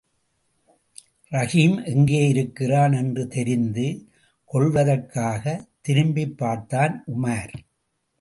ரஹீம் 1.31 1.85
எங்கே 1.85 2.27
இருக்கிறான் 2.27 2.91
என்று 2.91 3.27
தெரிந்து 3.27 4.07
கொள்வதற்காகத் 4.53 5.67
திரும்பிப்பார்த்தான் 5.87 6.95
உமார். 7.17 7.53